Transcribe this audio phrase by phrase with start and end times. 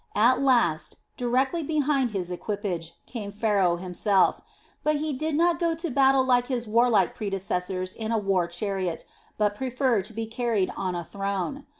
[0.15, 4.41] At last, directly behind his equipage, came Pharaoh himself;
[4.83, 9.05] but he did not go to battle like his warlike predecessors in a war chariot,
[9.37, 11.67] but preferred to be carried on a throne.